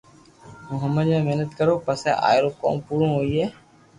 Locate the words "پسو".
1.85-2.11